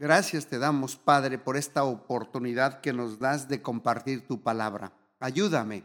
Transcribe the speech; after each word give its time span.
Gracias 0.00 0.46
te 0.46 0.58
damos, 0.58 0.96
Padre, 0.96 1.36
por 1.36 1.58
esta 1.58 1.84
oportunidad 1.84 2.80
que 2.80 2.94
nos 2.94 3.18
das 3.18 3.50
de 3.50 3.60
compartir 3.60 4.26
tu 4.26 4.42
palabra. 4.42 4.94
Ayúdame. 5.18 5.84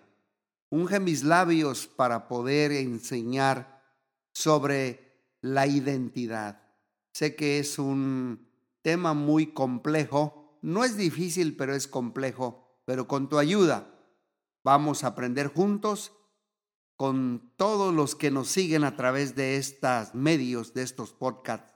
Unge 0.69 1.01
mis 1.01 1.25
labios 1.25 1.85
para 1.85 2.29
poder 2.29 2.71
enseñar 2.71 3.83
sobre 4.31 5.19
la 5.41 5.67
identidad. 5.67 6.63
Sé 7.11 7.35
que 7.35 7.59
es 7.59 7.77
un 7.77 8.47
tema 8.81 9.13
muy 9.13 9.47
complejo. 9.47 10.57
No 10.61 10.85
es 10.85 10.95
difícil, 10.95 11.57
pero 11.57 11.75
es 11.75 11.85
complejo. 11.85 12.79
Pero 12.85 13.09
con 13.09 13.27
tu 13.27 13.37
ayuda 13.37 13.99
vamos 14.63 15.03
a 15.03 15.07
aprender 15.07 15.47
juntos 15.47 16.13
con 16.95 17.51
todos 17.57 17.93
los 17.93 18.15
que 18.15 18.31
nos 18.31 18.47
siguen 18.47 18.85
a 18.85 18.95
través 18.95 19.35
de 19.35 19.57
estos 19.57 20.15
medios, 20.15 20.73
de 20.73 20.83
estos 20.83 21.11
podcasts 21.11 21.74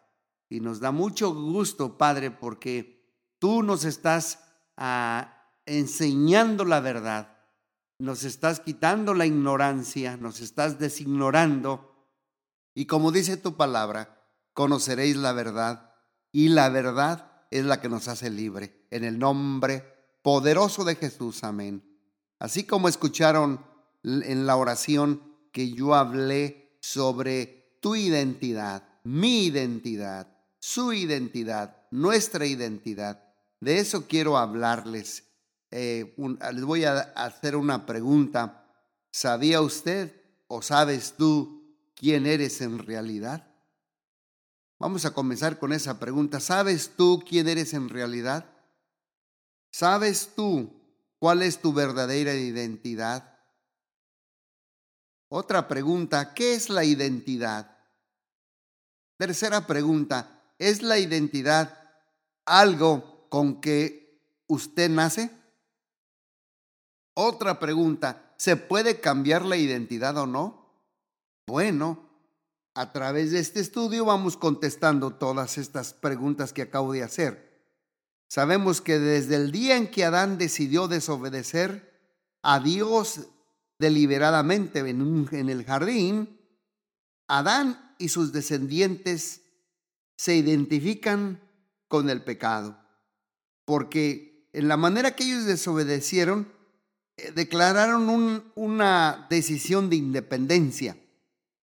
y 0.49 0.59
nos 0.59 0.79
da 0.79 0.91
mucho 0.91 1.33
gusto, 1.33 1.97
Padre, 1.97 2.31
porque 2.31 2.99
tú 3.37 3.61
nos 3.61 3.85
estás 3.85 4.39
ah, 4.77 5.45
enseñando 5.65 6.65
la 6.65 6.79
verdad, 6.79 7.37
nos 7.99 8.23
estás 8.23 8.59
quitando 8.59 9.13
la 9.13 9.27
ignorancia, 9.27 10.17
nos 10.17 10.41
estás 10.41 10.79
designorando. 10.79 12.07
Y 12.73 12.85
como 12.85 13.11
dice 13.11 13.37
tu 13.37 13.55
palabra, 13.55 14.25
conoceréis 14.53 15.17
la 15.17 15.33
verdad 15.33 15.93
y 16.31 16.49
la 16.49 16.69
verdad 16.69 17.31
es 17.51 17.65
la 17.65 17.79
que 17.79 17.89
nos 17.89 18.07
hace 18.07 18.29
libre. 18.29 18.87
En 18.89 19.03
el 19.03 19.19
nombre 19.19 19.83
poderoso 20.23 20.83
de 20.83 20.95
Jesús, 20.95 21.43
amén. 21.43 21.85
Así 22.39 22.63
como 22.63 22.87
escucharon 22.87 23.65
en 24.03 24.47
la 24.47 24.55
oración 24.55 25.21
que 25.51 25.71
yo 25.71 25.93
hablé 25.93 26.77
sobre 26.81 27.77
tu 27.81 27.95
identidad, 27.95 28.87
mi 29.03 29.45
identidad, 29.45 30.38
su 30.59 30.93
identidad, 30.93 31.87
nuestra 31.91 32.45
identidad. 32.45 33.23
De 33.59 33.79
eso 33.79 34.07
quiero 34.07 34.37
hablarles. 34.37 35.23
Eh, 35.71 36.15
les 36.53 36.63
voy 36.63 36.85
a 36.85 36.99
hacer 37.15 37.55
una 37.55 37.85
pregunta. 37.85 38.65
¿Sabía 39.11 39.61
usted 39.61 40.13
o 40.47 40.61
sabes 40.61 41.13
tú 41.13 41.75
quién 41.95 42.25
eres 42.25 42.61
en 42.61 42.79
realidad? 42.79 43.47
Vamos 44.79 45.05
a 45.05 45.13
comenzar 45.13 45.59
con 45.59 45.73
esa 45.73 45.99
pregunta. 45.99 46.39
¿Sabes 46.39 46.91
tú 46.95 47.23
quién 47.27 47.47
eres 47.47 47.73
en 47.73 47.89
realidad? 47.89 48.45
¿Sabes 49.71 50.31
tú 50.35 50.73
cuál 51.19 51.41
es 51.41 51.59
tu 51.59 51.73
verdadera 51.73 52.33
identidad? 52.33 53.37
Otra 55.27 55.67
pregunta, 55.67 56.33
¿qué 56.33 56.55
es 56.55 56.69
la 56.69 56.83
identidad? 56.83 57.77
Tercera 59.17 59.67
pregunta, 59.67 60.38
¿Es 60.59 60.83
la 60.83 60.99
identidad 60.99 61.75
algo 62.45 63.27
con 63.29 63.61
que 63.61 64.21
usted 64.47 64.89
nace? 64.89 65.31
Otra 67.15 67.59
pregunta, 67.59 68.33
¿se 68.37 68.55
puede 68.55 68.99
cambiar 68.99 69.43
la 69.45 69.57
identidad 69.57 70.17
o 70.17 70.27
no? 70.27 70.59
Bueno, 71.47 72.09
a 72.75 72.91
través 72.91 73.31
de 73.31 73.39
este 73.39 73.59
estudio 73.59 74.05
vamos 74.05 74.37
contestando 74.37 75.15
todas 75.15 75.57
estas 75.57 75.93
preguntas 75.93 76.53
que 76.53 76.61
acabo 76.61 76.93
de 76.93 77.03
hacer. 77.03 77.49
Sabemos 78.27 78.81
que 78.81 78.99
desde 78.99 79.35
el 79.35 79.51
día 79.51 79.75
en 79.75 79.89
que 79.89 80.05
Adán 80.05 80.37
decidió 80.37 80.87
desobedecer 80.87 81.89
a 82.43 82.59
Dios 82.59 83.27
deliberadamente 83.79 84.79
en, 84.79 85.49
el 85.49 85.65
jardín, 85.65 86.39
Adán 87.27 87.95
y 87.97 88.09
sus 88.09 88.31
descendientes 88.31 89.38
se 90.19 90.35
identifican 90.35 91.39
con 91.87 92.09
el 92.09 92.21
pecado, 92.21 92.77
porque 93.63 94.49
en 94.51 94.67
la 94.67 94.75
manera 94.75 95.15
que 95.15 95.23
ellos 95.23 95.45
desobedecieron, 95.45 96.51
eh, 97.15 97.31
declararon 97.33 98.43
una 98.55 99.27
decisión 99.29 99.89
de 99.89 99.95
independencia. 99.95 100.97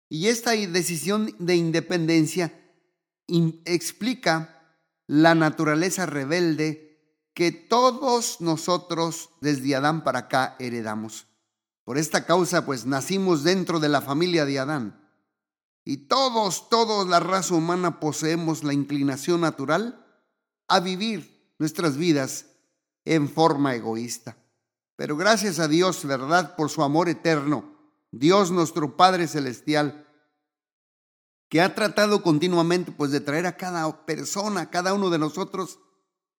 Y 0.09 0.27
esta 0.27 0.51
decisión 0.51 1.33
de 1.39 1.55
independencia 1.55 2.53
explica 3.65 4.77
la 5.07 5.33
naturaleza 5.33 6.05
rebelde 6.05 7.01
que 7.33 7.51
todos 7.51 8.41
nosotros 8.41 9.31
desde 9.41 9.75
Adán 9.75 10.03
para 10.03 10.19
acá 10.19 10.55
heredamos. 10.59 11.25
Por 11.83 11.97
esta 11.97 12.27
causa, 12.27 12.63
pues 12.63 12.85
nacimos 12.85 13.43
dentro 13.43 13.79
de 13.79 13.89
la 13.89 14.01
familia 14.01 14.45
de 14.45 14.59
Adán. 14.59 15.04
Y 15.87 16.07
todos, 16.07 16.67
todos 16.67 17.07
la 17.07 17.19
raza 17.19 17.53
humana 17.53 17.99
poseemos 17.99 18.63
la 18.63 18.73
inclinación 18.73 19.41
natural 19.41 20.03
a 20.67 20.79
vivir 20.79 21.53
nuestras 21.59 21.95
vidas 21.95 22.47
en 23.05 23.29
forma 23.29 23.75
egoísta. 23.75 24.35
Pero 24.95 25.15
gracias 25.15 25.59
a 25.59 25.67
Dios, 25.67 26.03
¿verdad? 26.03 26.55
Por 26.55 26.71
su 26.71 26.81
amor 26.81 27.07
eterno, 27.07 27.75
Dios 28.11 28.49
nuestro 28.49 28.97
Padre 28.97 29.27
Celestial, 29.27 30.07
que 31.49 31.61
ha 31.61 31.75
tratado 31.75 32.23
continuamente 32.23 32.91
pues 32.91 33.11
de 33.11 33.19
traer 33.19 33.45
a 33.45 33.55
cada 33.55 34.07
persona, 34.07 34.61
a 34.61 34.69
cada 34.71 34.95
uno 34.95 35.11
de 35.11 35.19
nosotros, 35.19 35.77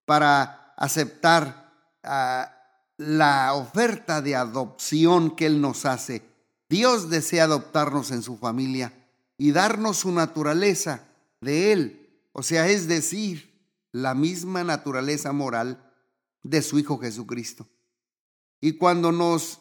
para 0.05 0.75
aceptar 0.77 1.73
ah, 2.03 2.53
la 2.97 3.55
oferta 3.55 4.21
de 4.23 4.35
adopción 4.35 5.37
que 5.37 5.47
Él 5.47 5.61
nos 5.61 5.87
hace. 5.87 6.29
Dios 6.69 7.11
desea 7.11 7.45
adoptarnos 7.45 8.11
en 8.11 8.23
su 8.23 8.39
familia 8.39 8.93
y 9.39 9.53
darnos 9.53 9.99
su 9.99 10.13
naturaleza 10.13 11.09
de 11.41 11.73
Él, 11.73 12.29
o 12.33 12.43
sea, 12.43 12.69
es 12.69 12.87
decir, 12.87 13.55
la 13.93 14.15
misma 14.15 14.65
naturaleza 14.65 15.33
moral 15.33 15.93
de 16.43 16.63
su 16.63 16.79
Hijo 16.79 16.99
Jesucristo. 16.99 17.67
Y 18.61 18.73
cuando 18.73 19.13
nos 19.13 19.61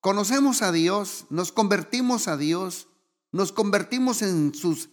conocemos 0.00 0.62
a 0.62 0.72
Dios, 0.72 1.26
nos 1.30 1.52
convertimos 1.52 2.28
a 2.28 2.36
Dios, 2.36 2.88
nos 3.32 3.52
convertimos 3.52 4.22
en 4.22 4.54
sus 4.54 4.88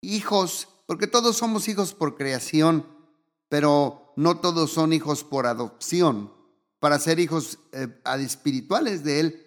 hijos, 0.00 0.68
porque 0.86 1.06
todos 1.06 1.36
somos 1.36 1.68
hijos 1.68 1.94
por 1.94 2.16
creación, 2.16 2.86
pero 3.48 4.12
no 4.16 4.38
todos 4.40 4.72
son 4.72 4.92
hijos 4.92 5.24
por 5.24 5.46
adopción. 5.46 6.32
Para 6.80 6.98
ser 6.98 7.20
hijos 7.20 7.58
eh, 7.72 7.88
espirituales 8.18 9.04
de 9.04 9.20
Él, 9.20 9.46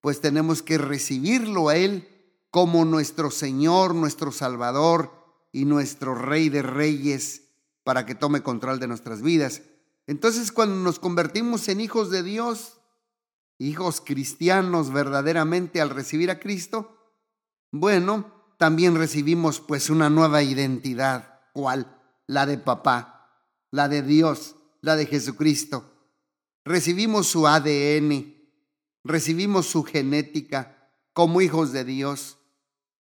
pues 0.00 0.20
tenemos 0.20 0.62
que 0.62 0.76
recibirlo 0.76 1.68
a 1.68 1.76
Él 1.76 2.08
como 2.54 2.84
nuestro 2.84 3.32
Señor, 3.32 3.96
nuestro 3.96 4.30
Salvador 4.30 5.10
y 5.50 5.64
nuestro 5.64 6.14
Rey 6.14 6.50
de 6.50 6.62
Reyes 6.62 7.48
para 7.82 8.06
que 8.06 8.14
tome 8.14 8.44
control 8.44 8.78
de 8.78 8.86
nuestras 8.86 9.22
vidas. 9.22 9.62
Entonces 10.06 10.52
cuando 10.52 10.76
nos 10.76 11.00
convertimos 11.00 11.66
en 11.66 11.80
hijos 11.80 12.10
de 12.10 12.22
Dios, 12.22 12.78
hijos 13.58 14.00
cristianos 14.00 14.92
verdaderamente 14.92 15.80
al 15.80 15.90
recibir 15.90 16.30
a 16.30 16.38
Cristo, 16.38 16.96
bueno, 17.72 18.32
también 18.56 18.94
recibimos 18.94 19.58
pues 19.58 19.90
una 19.90 20.08
nueva 20.08 20.44
identidad. 20.44 21.40
¿Cuál? 21.54 22.00
La 22.28 22.46
de 22.46 22.58
papá, 22.58 23.50
la 23.72 23.88
de 23.88 24.02
Dios, 24.02 24.54
la 24.80 24.94
de 24.94 25.06
Jesucristo. 25.06 25.90
Recibimos 26.64 27.26
su 27.26 27.48
ADN, 27.48 28.32
recibimos 29.02 29.66
su 29.66 29.82
genética 29.82 30.88
como 31.12 31.40
hijos 31.40 31.72
de 31.72 31.84
Dios 31.84 32.38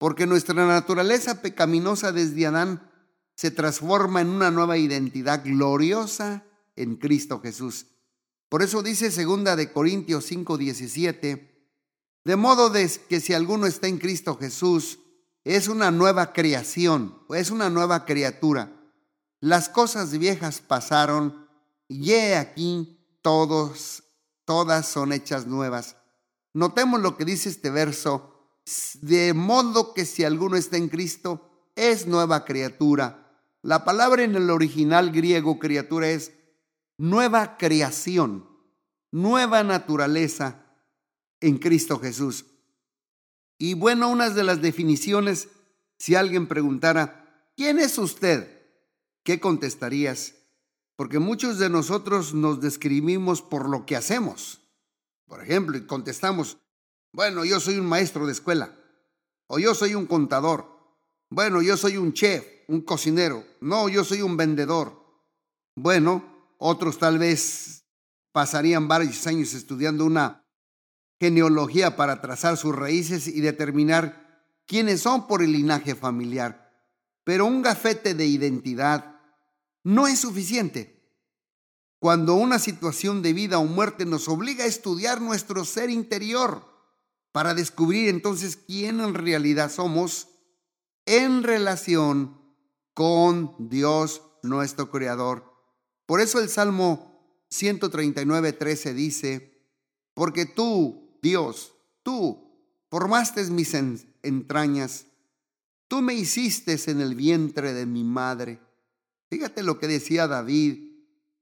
porque 0.00 0.26
nuestra 0.26 0.66
naturaleza 0.66 1.42
pecaminosa 1.42 2.10
desde 2.10 2.46
Adán 2.46 2.90
se 3.36 3.50
transforma 3.50 4.22
en 4.22 4.30
una 4.30 4.50
nueva 4.50 4.78
identidad 4.78 5.44
gloriosa 5.44 6.42
en 6.74 6.96
Cristo 6.96 7.42
Jesús. 7.42 7.84
Por 8.48 8.62
eso 8.62 8.82
dice 8.82 9.10
segunda 9.10 9.56
de 9.56 9.70
Corintios 9.70 10.24
5:17, 10.24 11.50
de 12.24 12.36
modo 12.36 12.72
que 12.72 13.20
si 13.20 13.34
alguno 13.34 13.66
está 13.66 13.88
en 13.88 13.98
Cristo 13.98 14.38
Jesús, 14.38 15.00
es 15.44 15.68
una 15.68 15.90
nueva 15.90 16.32
creación, 16.32 17.18
es 17.34 17.50
una 17.50 17.68
nueva 17.68 18.06
criatura. 18.06 18.72
Las 19.38 19.68
cosas 19.68 20.18
viejas 20.18 20.62
pasaron 20.62 21.46
y 21.88 22.12
he 22.12 22.36
aquí 22.36 23.06
todos 23.20 24.04
todas 24.46 24.88
son 24.88 25.12
hechas 25.12 25.46
nuevas. 25.46 25.96
Notemos 26.54 27.02
lo 27.02 27.18
que 27.18 27.26
dice 27.26 27.50
este 27.50 27.68
verso 27.68 28.29
de 29.00 29.34
modo 29.34 29.94
que 29.94 30.04
si 30.04 30.24
alguno 30.24 30.56
está 30.56 30.76
en 30.76 30.88
Cristo, 30.88 31.50
es 31.76 32.06
nueva 32.06 32.44
criatura. 32.44 33.30
La 33.62 33.84
palabra 33.84 34.22
en 34.22 34.34
el 34.34 34.50
original 34.50 35.10
griego 35.10 35.58
criatura 35.58 36.08
es 36.08 36.32
nueva 36.96 37.56
creación, 37.56 38.48
nueva 39.10 39.62
naturaleza 39.64 40.66
en 41.40 41.58
Cristo 41.58 41.98
Jesús. 41.98 42.46
Y 43.58 43.74
bueno, 43.74 44.08
una 44.08 44.30
de 44.30 44.44
las 44.44 44.62
definiciones, 44.62 45.48
si 45.98 46.14
alguien 46.14 46.46
preguntara, 46.46 47.44
¿quién 47.56 47.78
es 47.78 47.98
usted? 47.98 48.60
¿Qué 49.22 49.40
contestarías? 49.40 50.34
Porque 50.96 51.18
muchos 51.18 51.58
de 51.58 51.68
nosotros 51.68 52.34
nos 52.34 52.60
describimos 52.60 53.42
por 53.42 53.68
lo 53.68 53.84
que 53.84 53.96
hacemos. 53.96 54.60
Por 55.26 55.42
ejemplo, 55.42 55.76
y 55.76 55.86
contestamos, 55.86 56.58
bueno, 57.12 57.44
yo 57.44 57.60
soy 57.60 57.78
un 57.78 57.86
maestro 57.86 58.26
de 58.26 58.32
escuela. 58.32 58.74
O 59.46 59.58
yo 59.58 59.74
soy 59.74 59.94
un 59.94 60.06
contador. 60.06 60.66
Bueno, 61.28 61.60
yo 61.60 61.76
soy 61.76 61.96
un 61.96 62.12
chef, 62.12 62.46
un 62.68 62.82
cocinero. 62.82 63.44
No, 63.60 63.88
yo 63.88 64.04
soy 64.04 64.22
un 64.22 64.36
vendedor. 64.36 65.00
Bueno, 65.74 66.54
otros 66.58 66.98
tal 66.98 67.18
vez 67.18 67.84
pasarían 68.32 68.86
varios 68.86 69.26
años 69.26 69.54
estudiando 69.54 70.04
una 70.04 70.44
genealogía 71.18 71.96
para 71.96 72.20
trazar 72.20 72.56
sus 72.56 72.74
raíces 72.74 73.26
y 73.26 73.40
determinar 73.40 74.46
quiénes 74.66 75.00
son 75.00 75.26
por 75.26 75.42
el 75.42 75.52
linaje 75.52 75.94
familiar. 75.94 76.72
Pero 77.24 77.46
un 77.46 77.60
gafete 77.60 78.14
de 78.14 78.26
identidad 78.26 79.20
no 79.82 80.06
es 80.06 80.20
suficiente. 80.20 81.00
Cuando 81.98 82.34
una 82.34 82.58
situación 82.58 83.20
de 83.20 83.32
vida 83.32 83.58
o 83.58 83.64
muerte 83.64 84.06
nos 84.06 84.28
obliga 84.28 84.64
a 84.64 84.68
estudiar 84.68 85.20
nuestro 85.20 85.64
ser 85.64 85.90
interior 85.90 86.69
para 87.32 87.54
descubrir 87.54 88.08
entonces 88.08 88.56
quién 88.56 89.00
en 89.00 89.14
realidad 89.14 89.70
somos 89.70 90.28
en 91.06 91.42
relación 91.42 92.38
con 92.94 93.54
Dios 93.58 94.22
nuestro 94.42 94.90
Creador. 94.90 95.44
Por 96.06 96.20
eso 96.20 96.40
el 96.40 96.48
Salmo 96.48 97.46
139, 97.50 98.52
13 98.52 98.94
dice, 98.94 99.64
porque 100.14 100.46
tú, 100.46 101.18
Dios, 101.22 101.72
tú 102.02 102.50
formaste 102.90 103.44
mis 103.50 103.74
entrañas, 104.22 105.06
tú 105.88 106.02
me 106.02 106.14
hiciste 106.14 106.78
en 106.86 107.00
el 107.00 107.14
vientre 107.14 107.72
de 107.72 107.86
mi 107.86 108.04
madre. 108.04 108.60
Fíjate 109.28 109.62
lo 109.62 109.78
que 109.78 109.86
decía 109.86 110.26
David, 110.26 110.90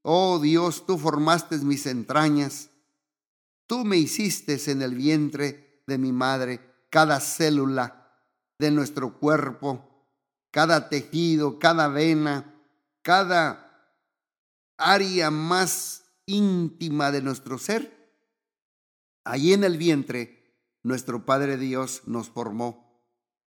oh 0.03 0.39
Dios, 0.39 0.87
tú 0.87 0.99
formaste 0.99 1.59
mis 1.59 1.87
entrañas, 1.87 2.71
tú 3.67 3.85
me 3.85 3.97
hiciste 3.97 4.59
en 4.71 4.83
el 4.83 4.95
vientre 4.95 5.68
de 5.89 5.99
mi 5.99 6.13
madre, 6.13 6.61
cada 6.91 7.19
célula 7.19 8.15
de 8.59 8.71
nuestro 8.71 9.19
cuerpo, 9.19 10.07
cada 10.51 10.89
tejido, 10.91 11.59
cada 11.59 11.89
vena, 11.89 12.55
cada 13.03 13.97
área 14.77 15.31
más 15.31 16.05
íntima 16.27 17.11
de 17.11 17.23
nuestro 17.23 17.59
ser. 17.59 17.97
Allí 19.25 19.55
en 19.55 19.65
el 19.65 19.79
vientre, 19.79 20.55
nuestro 20.83 21.25
Padre 21.25 21.57
Dios 21.57 22.03
nos 22.05 22.29
formó. 22.29 23.03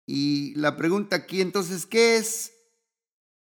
Y 0.08 0.56
la 0.56 0.76
pregunta 0.76 1.16
aquí 1.16 1.40
entonces, 1.40 1.86
¿qué 1.86 2.18
es 2.18 2.52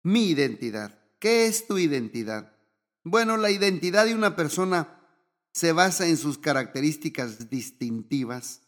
mi 0.03 0.29
identidad? 0.29 1.01
¿Qué 1.19 1.47
es 1.47 1.67
tu 1.67 1.79
identidad? 1.79 2.53
Bueno, 3.05 3.39
la 3.39 3.51
identidad 3.51 4.05
de 4.05 4.15
una 4.15 4.37
persona 4.37 5.01
se 5.53 5.73
basa 5.73 6.07
en 6.07 6.19
sus 6.19 6.37
características 6.37 7.49
distintivas. 7.49 8.66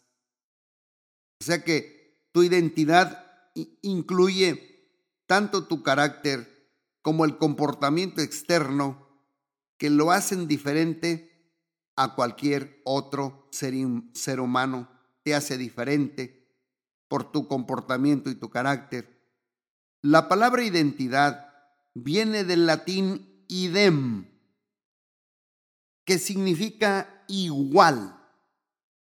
O 1.41 1.43
sea 1.43 1.63
que 1.63 2.27
tu 2.31 2.43
identidad 2.43 3.25
incluye 3.81 4.87
tanto 5.25 5.65
tu 5.67 5.83
carácter 5.83 6.69
como 7.01 7.25
el 7.25 7.37
comportamiento 7.37 8.21
externo 8.21 9.07
que 9.77 9.89
lo 9.89 10.11
hacen 10.11 10.47
diferente 10.47 11.29
a 11.95 12.15
cualquier 12.15 12.81
otro 12.83 13.47
ser, 13.51 13.73
ser 14.13 14.39
humano, 14.39 14.89
te 15.23 15.33
hace 15.33 15.57
diferente 15.57 16.47
por 17.07 17.31
tu 17.31 17.47
comportamiento 17.47 18.29
y 18.29 18.35
tu 18.35 18.49
carácter. 18.49 19.19
La 20.01 20.29
palabra 20.29 20.63
identidad 20.63 21.53
viene 21.93 22.43
del 22.43 22.65
latín 22.65 23.43
idem, 23.47 24.27
que 26.05 26.19
significa 26.19 27.23
igual. 27.27 28.18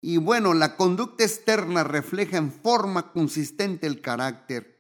Y 0.02 0.18
bueno, 0.18 0.54
la 0.54 0.78
conducta 0.78 1.24
externa 1.24 1.84
refleja 1.84 2.38
en 2.38 2.52
forma 2.52 3.12
consistente 3.12 3.88
el 3.88 4.02
carácter. 4.02 4.80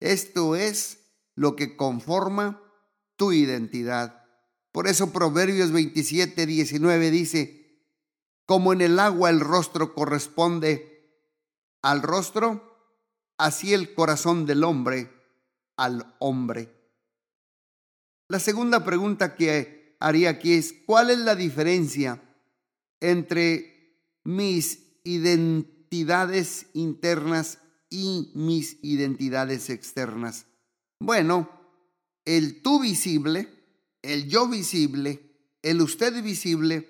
Esto 0.00 0.54
es 0.54 1.12
lo 1.34 1.56
que 1.56 1.76
conforma 1.76 2.62
tu 3.16 3.32
identidad. 3.32 4.24
Por 4.72 4.86
eso 4.86 5.12
Proverbios 5.12 5.72
27, 5.72 6.46
19 6.46 7.10
dice, 7.10 7.64
como 8.44 8.72
en 8.72 8.82
el 8.82 8.98
agua 8.98 9.30
el 9.30 9.40
rostro 9.40 9.94
corresponde 9.94 11.18
al 11.80 12.02
rostro, 12.02 12.76
así 13.38 13.72
el 13.72 13.94
corazón 13.94 14.46
del 14.46 14.64
hombre 14.64 15.10
al 15.76 16.14
hombre. 16.18 16.72
La 18.28 18.38
segunda 18.38 18.84
pregunta 18.84 19.34
que 19.34 19.96
haría 20.00 20.30
aquí 20.30 20.54
es, 20.54 20.74
¿cuál 20.86 21.10
es 21.10 21.18
la 21.18 21.34
diferencia 21.34 22.22
entre 23.00 23.73
mis 24.24 24.80
identidades 25.04 26.66
internas 26.72 27.58
y 27.90 28.32
mis 28.34 28.78
identidades 28.82 29.70
externas? 29.70 30.46
Bueno, 30.98 31.48
el 32.24 32.62
tú 32.62 32.80
visible, 32.80 33.48
el 34.02 34.28
yo 34.28 34.48
visible, 34.48 35.20
el 35.62 35.80
usted 35.80 36.22
visible, 36.22 36.88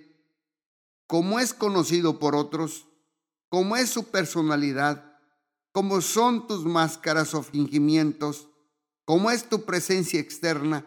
como 1.07 1.39
es 1.39 1.53
conocido 1.53 2.19
por 2.19 2.35
otros, 2.35 2.87
como 3.49 3.77
es 3.77 3.91
su 3.91 4.11
personalidad, 4.11 5.19
como 5.73 6.01
son 6.01 6.47
tus 6.47 6.65
máscaras 6.65 7.35
o 7.35 7.43
fingimientos, 7.43 8.49
como 9.05 9.31
es 9.31 9.49
tu 9.49 9.65
presencia 9.65 10.21
externa, 10.21 10.87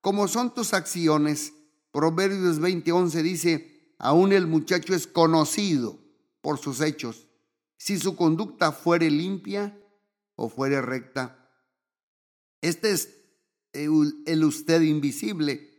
como 0.00 0.28
son 0.28 0.52
tus 0.52 0.74
acciones. 0.74 1.54
Proverbios 1.92 2.60
20:11 2.60 3.22
dice, 3.22 3.73
aún 3.98 4.32
el 4.32 4.46
muchacho 4.46 4.94
es 4.94 5.06
conocido 5.06 5.98
por 6.40 6.58
sus 6.58 6.80
hechos, 6.80 7.26
si 7.76 7.98
su 7.98 8.16
conducta 8.16 8.72
fuere 8.72 9.10
limpia 9.10 9.78
o 10.36 10.48
fuere 10.48 10.80
recta. 10.82 11.50
Este 12.60 12.92
es 12.92 13.08
el 13.72 14.44
usted 14.44 14.80
invisible, 14.82 15.70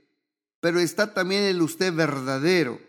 pero 0.59 0.79
está 0.79 1.13
también 1.13 1.43
el 1.43 1.61
usted 1.61 1.93
verdadero, 1.93 2.79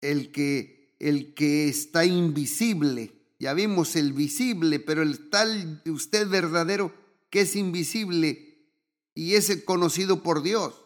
el 0.00 0.32
que, 0.32 0.96
el 0.98 1.34
que 1.34 1.68
está 1.68 2.04
invisible. 2.04 3.12
Ya 3.38 3.54
vimos 3.54 3.96
el 3.96 4.12
visible, 4.12 4.78
pero 4.78 5.02
el 5.02 5.30
tal 5.30 5.82
usted 5.86 6.28
verdadero 6.28 6.94
que 7.30 7.40
es 7.40 7.56
invisible 7.56 8.68
y 9.14 9.34
es 9.34 9.64
conocido 9.64 10.22
por 10.22 10.42
Dios. 10.42 10.81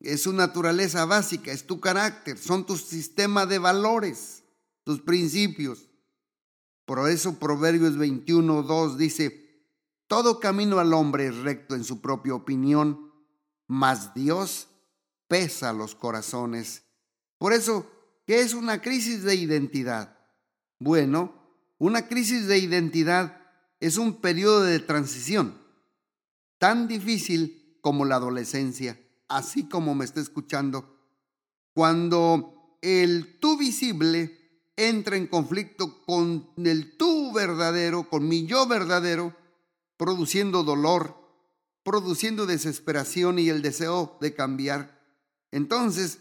Es 0.00 0.22
su 0.22 0.32
naturaleza 0.32 1.04
básica, 1.04 1.50
es 1.52 1.66
tu 1.66 1.80
carácter, 1.80 2.38
son 2.38 2.64
tu 2.64 2.76
sistema 2.76 3.46
de 3.46 3.58
valores, 3.58 4.44
tus 4.84 5.00
principios. 5.00 5.88
Por 6.84 7.08
eso 7.10 7.38
Proverbios 7.38 7.96
21, 7.98 8.62
2 8.62 8.96
dice, 8.96 9.48
todo 10.06 10.40
camino 10.40 10.78
al 10.78 10.94
hombre 10.94 11.26
es 11.26 11.36
recto 11.36 11.74
en 11.74 11.84
su 11.84 12.00
propia 12.00 12.34
opinión, 12.34 13.12
mas 13.66 14.14
Dios 14.14 14.68
pesa 15.26 15.72
los 15.72 15.94
corazones. 15.94 16.84
Por 17.36 17.52
eso, 17.52 17.86
¿qué 18.26 18.40
es 18.40 18.54
una 18.54 18.80
crisis 18.80 19.22
de 19.22 19.34
identidad? 19.34 20.16
Bueno, 20.78 21.34
una 21.78 22.08
crisis 22.08 22.46
de 22.46 22.58
identidad 22.58 23.40
es 23.80 23.98
un 23.98 24.20
periodo 24.20 24.62
de 24.62 24.80
transición 24.80 25.58
tan 26.58 26.88
difícil 26.88 27.78
como 27.80 28.04
la 28.04 28.16
adolescencia, 28.16 28.98
así 29.28 29.68
como 29.68 29.94
me 29.94 30.04
está 30.04 30.20
escuchando, 30.20 30.96
cuando 31.74 32.78
el 32.82 33.38
tú 33.38 33.56
visible 33.56 34.38
entra 34.76 35.16
en 35.16 35.26
conflicto 35.26 36.02
con 36.04 36.50
el 36.56 36.96
tú 36.96 37.32
verdadero, 37.32 38.08
con 38.08 38.28
mi 38.28 38.46
yo 38.46 38.66
verdadero, 38.66 39.36
produciendo 39.96 40.62
dolor, 40.62 41.16
produciendo 41.82 42.46
desesperación 42.46 43.38
y 43.38 43.48
el 43.48 43.62
deseo 43.62 44.16
de 44.20 44.34
cambiar. 44.34 45.00
Entonces, 45.50 46.18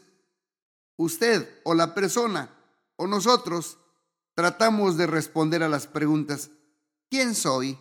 usted 0.95 1.61
o 1.63 1.73
la 1.73 1.93
persona 1.93 2.49
o 2.95 3.05
nosotros 3.05 3.77
tratamos 4.33 4.97
de 4.97 5.07
responder 5.07 5.63
a 5.63 5.69
las 5.69 5.87
preguntas, 5.87 6.49
¿quién 7.09 7.35
soy? 7.35 7.77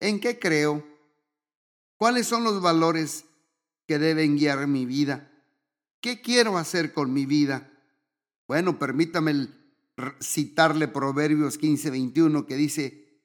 ¿En 0.00 0.20
qué 0.20 0.38
creo? 0.38 0.84
¿Cuáles 1.96 2.26
son 2.26 2.44
los 2.44 2.60
valores 2.60 3.24
que 3.86 3.98
deben 3.98 4.36
guiar 4.36 4.66
mi 4.66 4.86
vida? 4.86 5.30
¿Qué 6.00 6.20
quiero 6.20 6.58
hacer 6.58 6.92
con 6.92 7.12
mi 7.12 7.26
vida? 7.26 7.70
Bueno, 8.46 8.78
permítame 8.78 9.48
citarle 10.20 10.88
Proverbios 10.88 11.58
15, 11.58 11.90
21 11.90 12.46
que 12.46 12.56
dice, 12.56 13.22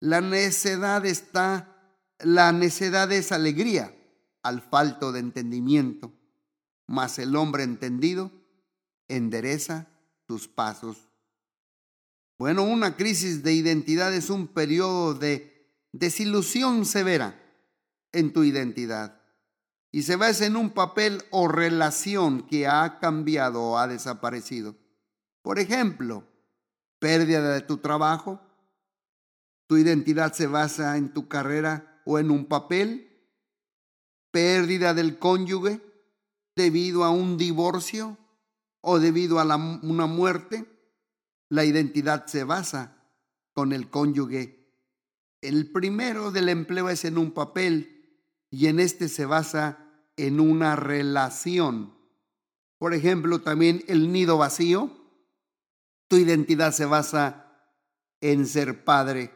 la 0.00 0.20
necedad 0.20 1.04
está, 1.04 1.96
la 2.18 2.52
necedad 2.52 3.10
es 3.12 3.32
alegría 3.32 3.94
al 4.42 4.60
falto 4.60 5.12
de 5.12 5.20
entendimiento, 5.20 6.12
mas 6.86 7.18
el 7.18 7.36
hombre 7.36 7.64
entendido 7.64 8.32
endereza 9.08 9.88
tus 10.26 10.48
pasos. 10.48 11.08
Bueno, 12.38 12.64
una 12.64 12.96
crisis 12.96 13.42
de 13.42 13.52
identidad 13.52 14.12
es 14.14 14.30
un 14.30 14.48
periodo 14.48 15.14
de 15.14 15.68
desilusión 15.92 16.84
severa 16.86 17.38
en 18.12 18.32
tu 18.32 18.42
identidad 18.42 19.21
y 19.92 20.02
se 20.02 20.16
basa 20.16 20.46
en 20.46 20.56
un 20.56 20.70
papel 20.70 21.22
o 21.30 21.48
relación 21.48 22.46
que 22.46 22.66
ha 22.66 22.98
cambiado 22.98 23.62
o 23.62 23.78
ha 23.78 23.86
desaparecido. 23.86 24.74
Por 25.42 25.58
ejemplo, 25.58 26.24
pérdida 26.98 27.52
de 27.52 27.60
tu 27.60 27.76
trabajo, 27.76 28.40
tu 29.66 29.76
identidad 29.76 30.32
se 30.32 30.46
basa 30.46 30.96
en 30.96 31.12
tu 31.12 31.28
carrera 31.28 32.02
o 32.06 32.18
en 32.18 32.30
un 32.30 32.46
papel, 32.46 33.30
pérdida 34.30 34.94
del 34.94 35.18
cónyuge 35.18 35.80
debido 36.56 37.04
a 37.04 37.10
un 37.10 37.36
divorcio 37.36 38.16
o 38.80 38.98
debido 38.98 39.40
a 39.40 39.56
una 39.82 40.06
muerte, 40.06 40.66
la 41.50 41.66
identidad 41.66 42.26
se 42.26 42.44
basa 42.44 42.96
con 43.52 43.74
el 43.74 43.90
cónyuge. 43.90 44.74
El 45.42 45.70
primero 45.70 46.30
del 46.30 46.48
empleo 46.48 46.88
es 46.88 47.04
en 47.04 47.18
un 47.18 47.32
papel 47.32 47.92
y 48.50 48.66
en 48.66 48.80
este 48.80 49.08
se 49.08 49.26
basa 49.26 49.81
en 50.16 50.40
una 50.40 50.76
relación. 50.76 51.94
Por 52.78 52.94
ejemplo, 52.94 53.40
también 53.40 53.84
el 53.88 54.12
nido 54.12 54.38
vacío. 54.38 54.90
Tu 56.08 56.16
identidad 56.16 56.72
se 56.72 56.84
basa 56.84 57.42
en 58.20 58.46
ser 58.46 58.84
padre. 58.84 59.32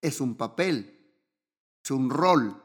Es 0.00 0.20
un 0.20 0.36
papel, 0.36 1.16
es 1.84 1.90
un 1.90 2.10
rol. 2.10 2.62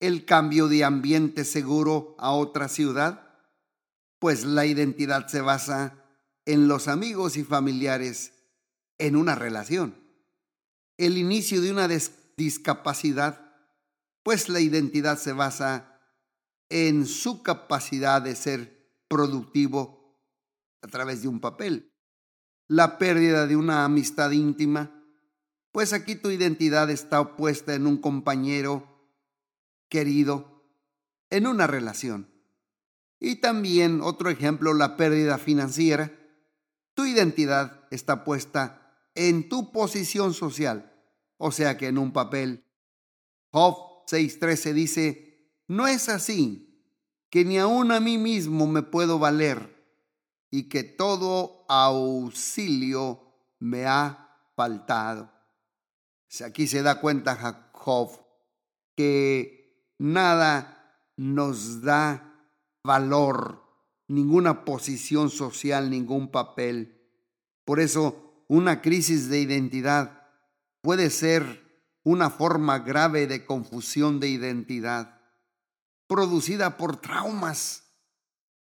El 0.00 0.24
cambio 0.24 0.68
de 0.68 0.84
ambiente 0.84 1.44
seguro 1.44 2.14
a 2.18 2.32
otra 2.32 2.68
ciudad, 2.68 3.26
pues 4.18 4.44
la 4.44 4.66
identidad 4.66 5.28
se 5.28 5.40
basa 5.40 6.04
en 6.44 6.68
los 6.68 6.88
amigos 6.88 7.36
y 7.36 7.44
familiares, 7.44 8.32
en 8.98 9.16
una 9.16 9.34
relación. 9.34 9.94
El 10.96 11.18
inicio 11.18 11.60
de 11.60 11.70
una 11.70 11.88
discapacidad, 12.36 13.54
pues 14.22 14.48
la 14.48 14.60
identidad 14.60 15.18
se 15.18 15.32
basa 15.32 15.95
en 16.68 17.06
su 17.06 17.42
capacidad 17.42 18.22
de 18.22 18.34
ser 18.34 18.90
productivo 19.08 20.20
a 20.82 20.88
través 20.88 21.22
de 21.22 21.28
un 21.28 21.40
papel. 21.40 21.92
La 22.68 22.98
pérdida 22.98 23.46
de 23.46 23.56
una 23.56 23.84
amistad 23.84 24.30
íntima, 24.32 25.04
pues 25.72 25.92
aquí 25.92 26.16
tu 26.16 26.30
identidad 26.30 26.90
está 26.90 27.20
opuesta 27.20 27.74
en 27.74 27.86
un 27.86 27.98
compañero 27.98 29.12
querido, 29.88 30.64
en 31.30 31.46
una 31.46 31.66
relación. 31.66 32.32
Y 33.18 33.36
también 33.36 34.00
otro 34.02 34.30
ejemplo, 34.30 34.74
la 34.74 34.96
pérdida 34.96 35.38
financiera. 35.38 36.12
Tu 36.94 37.06
identidad 37.06 37.86
está 37.90 38.24
puesta 38.24 39.10
en 39.14 39.48
tu 39.48 39.72
posición 39.72 40.34
social, 40.34 40.92
o 41.38 41.50
sea 41.52 41.76
que 41.76 41.88
en 41.88 41.98
un 41.98 42.12
papel. 42.12 42.64
Job 43.50 44.06
6:13 44.06 44.72
dice, 44.72 45.25
no 45.68 45.86
es 45.86 46.08
así, 46.08 46.84
que 47.30 47.44
ni 47.44 47.58
aun 47.58 47.92
a 47.92 48.00
mí 48.00 48.18
mismo 48.18 48.66
me 48.66 48.82
puedo 48.82 49.18
valer 49.18 49.76
y 50.50 50.68
que 50.68 50.84
todo 50.84 51.64
auxilio 51.68 53.34
me 53.58 53.86
ha 53.86 54.50
faltado. 54.54 55.32
Aquí 56.44 56.66
se 56.66 56.82
da 56.82 57.00
cuenta 57.00 57.70
Job 57.72 58.10
que 58.96 59.92
nada 59.98 61.02
nos 61.16 61.82
da 61.82 62.50
valor, 62.82 63.62
ninguna 64.08 64.64
posición 64.64 65.30
social, 65.30 65.90
ningún 65.90 66.30
papel. 66.30 67.10
Por 67.64 67.80
eso 67.80 68.44
una 68.48 68.80
crisis 68.80 69.28
de 69.28 69.40
identidad 69.40 70.28
puede 70.80 71.10
ser 71.10 71.64
una 72.04 72.30
forma 72.30 72.78
grave 72.78 73.26
de 73.26 73.44
confusión 73.44 74.20
de 74.20 74.28
identidad, 74.28 75.15
producida 76.06 76.76
por 76.76 76.96
traumas 76.96 77.84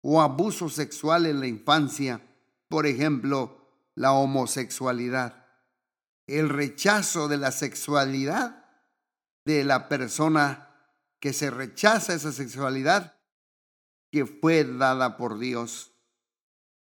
o 0.01 0.21
abuso 0.21 0.69
sexual 0.69 1.25
en 1.25 1.39
la 1.39 1.47
infancia, 1.47 2.21
por 2.67 2.85
ejemplo, 2.85 3.69
la 3.95 4.11
homosexualidad, 4.11 5.45
el 6.27 6.49
rechazo 6.49 7.27
de 7.27 7.37
la 7.37 7.51
sexualidad 7.51 8.65
de 9.45 9.63
la 9.63 9.87
persona 9.89 10.69
que 11.19 11.33
se 11.33 11.49
rechaza 11.49 12.13
esa 12.13 12.31
sexualidad 12.31 13.19
que 14.11 14.25
fue 14.25 14.63
dada 14.63 15.17
por 15.17 15.39
Dios. 15.39 15.91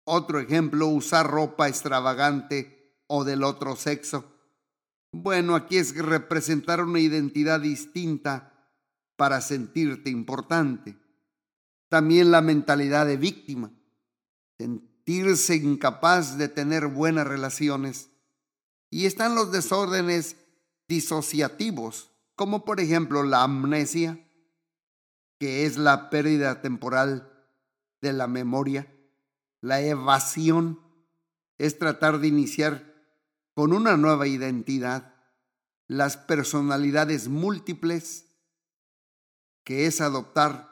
Otro 0.05 0.39
ejemplo, 0.39 0.87
usar 0.87 1.27
ropa 1.27 1.67
extravagante 1.67 2.97
o 3.07 3.23
del 3.23 3.43
otro 3.43 3.75
sexo 3.75 4.39
bueno, 5.11 5.55
aquí 5.55 5.77
es 5.77 5.95
representar 5.95 6.83
una 6.83 6.99
identidad 6.99 7.59
distinta 7.59 8.48
para 9.19 9.41
sentirte 9.41 10.09
importante. 10.09 10.97
También 11.89 12.31
la 12.31 12.39
mentalidad 12.39 13.05
de 13.05 13.17
víctima, 13.17 13.69
sentirse 14.57 15.57
incapaz 15.57 16.37
de 16.37 16.47
tener 16.47 16.87
buenas 16.87 17.27
relaciones. 17.27 18.11
Y 18.89 19.07
están 19.07 19.35
los 19.35 19.51
desórdenes 19.51 20.37
disociativos, 20.87 22.11
como 22.35 22.63
por 22.63 22.79
ejemplo 22.79 23.23
la 23.23 23.43
amnesia, 23.43 24.25
que 25.37 25.65
es 25.65 25.75
la 25.75 26.09
pérdida 26.09 26.61
temporal 26.61 27.29
de 28.01 28.13
la 28.13 28.27
memoria. 28.27 28.89
La 29.59 29.81
evasión 29.81 30.79
es 31.57 31.77
tratar 31.77 32.19
de 32.19 32.29
iniciar 32.29 32.95
con 33.53 33.73
una 33.73 33.97
nueva 33.97 34.27
identidad, 34.27 35.13
las 35.87 36.15
personalidades 36.15 37.27
múltiples, 37.27 38.28
que 39.63 39.85
es 39.85 40.01
adoptar 40.01 40.69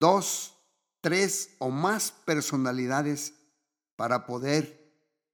dos, 0.00 0.54
tres 1.00 1.54
o 1.58 1.70
más 1.70 2.12
personalidades 2.24 3.34
para 3.96 4.26
poder 4.26 4.82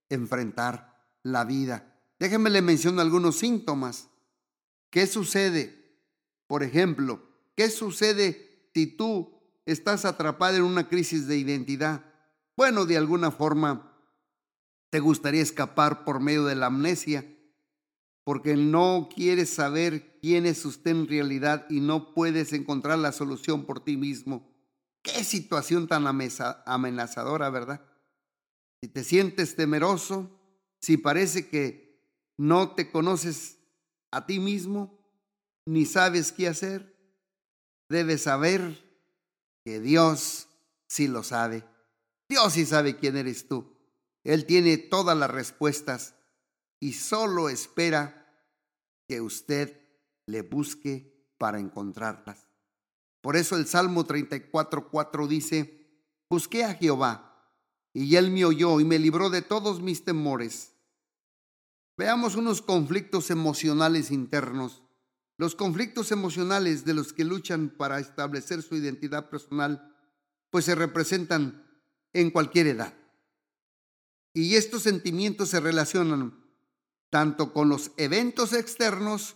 enfrentar 0.09 1.07
la 1.23 1.45
vida. 1.45 1.99
Déjenme 2.19 2.49
le 2.49 2.61
menciono 2.61 3.01
algunos 3.01 3.37
síntomas. 3.37 4.09
¿Qué 4.89 5.07
sucede? 5.07 5.79
Por 6.47 6.63
ejemplo, 6.63 7.21
¿qué 7.55 7.69
sucede 7.69 8.69
si 8.73 8.87
tú 8.87 9.39
estás 9.65 10.05
atrapado 10.05 10.57
en 10.57 10.63
una 10.63 10.89
crisis 10.89 11.27
de 11.27 11.37
identidad? 11.37 12.03
Bueno, 12.57 12.85
de 12.85 12.97
alguna 12.97 13.31
forma 13.31 13.89
te 14.89 14.99
gustaría 14.99 15.41
escapar 15.41 16.03
por 16.03 16.19
medio 16.19 16.45
de 16.45 16.55
la 16.55 16.65
amnesia, 16.65 17.25
porque 18.29 18.55
no 18.55 19.09
quieres 19.11 19.49
saber 19.49 20.19
quién 20.21 20.45
es 20.45 20.63
usted 20.63 20.91
en 20.91 21.07
realidad 21.07 21.65
y 21.67 21.79
no 21.79 22.13
puedes 22.13 22.53
encontrar 22.53 22.99
la 22.99 23.11
solución 23.11 23.65
por 23.65 23.83
ti 23.83 23.97
mismo. 23.97 24.55
Qué 25.01 25.23
situación 25.23 25.87
tan 25.87 26.05
amenazadora, 26.05 27.49
¿verdad? 27.49 27.83
Si 28.79 28.87
te 28.87 29.03
sientes 29.03 29.55
temeroso, 29.55 30.29
si 30.79 30.97
parece 30.97 31.49
que 31.49 32.05
no 32.37 32.75
te 32.75 32.91
conoces 32.91 33.57
a 34.11 34.27
ti 34.27 34.39
mismo, 34.39 35.03
ni 35.65 35.87
sabes 35.87 36.31
qué 36.31 36.49
hacer, 36.49 36.95
debes 37.89 38.21
saber 38.21 38.61
que 39.65 39.79
Dios 39.79 40.49
sí 40.87 41.07
lo 41.07 41.23
sabe. 41.23 41.63
Dios 42.29 42.53
sí 42.53 42.67
sabe 42.67 42.95
quién 42.95 43.17
eres 43.17 43.47
tú. 43.47 43.75
Él 44.23 44.45
tiene 44.45 44.77
todas 44.77 45.17
las 45.17 45.31
respuestas 45.31 46.13
y 46.79 46.93
solo 46.93 47.49
espera 47.49 48.18
que 49.09 49.21
usted 49.21 49.75
le 50.27 50.43
busque 50.43 51.33
para 51.39 51.59
encontrarlas. 51.59 52.47
Por 53.21 53.37
eso 53.37 53.57
el 53.57 53.65
Salmo 53.65 54.05
34.4 54.05 55.27
dice, 55.27 56.05
busqué 56.29 56.63
a 56.63 56.75
Jehová 56.75 57.51
y 57.91 58.17
él 58.17 58.29
me 58.29 58.45
oyó 58.45 58.79
y 58.79 58.85
me 58.85 58.99
libró 58.99 59.31
de 59.31 59.41
todos 59.41 59.81
mis 59.81 60.05
temores. 60.05 60.73
Veamos 61.97 62.35
unos 62.35 62.61
conflictos 62.61 63.31
emocionales 63.31 64.11
internos. 64.11 64.83
Los 65.37 65.55
conflictos 65.55 66.11
emocionales 66.11 66.85
de 66.85 66.93
los 66.93 67.11
que 67.11 67.25
luchan 67.25 67.69
para 67.69 67.99
establecer 67.99 68.61
su 68.61 68.75
identidad 68.75 69.31
personal, 69.31 69.91
pues 70.51 70.65
se 70.65 70.75
representan 70.75 71.65
en 72.13 72.29
cualquier 72.29 72.67
edad. 72.67 72.93
Y 74.35 74.53
estos 74.53 74.83
sentimientos 74.83 75.49
se 75.49 75.59
relacionan 75.59 76.38
tanto 77.09 77.53
con 77.53 77.69
los 77.69 77.91
eventos 77.97 78.53
externos 78.53 79.35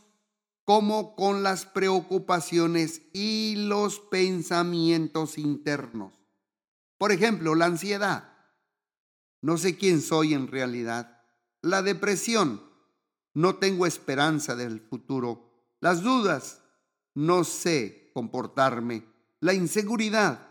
como 0.63 1.15
con 1.15 1.43
las 1.43 1.65
preocupaciones 1.65 3.01
y 3.13 3.55
los 3.67 3.99
pensamientos 3.99 5.37
internos. 5.37 6.13
Por 6.97 7.11
ejemplo, 7.11 7.55
la 7.55 7.65
ansiedad. 7.65 8.33
No 9.41 9.57
sé 9.57 9.77
quién 9.77 10.01
soy 10.01 10.33
en 10.33 10.47
realidad. 10.47 11.21
La 11.61 11.81
depresión. 11.81 12.63
No 13.33 13.55
tengo 13.55 13.85
esperanza 13.85 14.55
del 14.55 14.79
futuro. 14.79 15.75
Las 15.81 16.01
dudas. 16.01 16.61
No 17.13 17.43
sé 17.43 18.11
comportarme. 18.13 19.05
La 19.41 19.53
inseguridad. 19.53 20.47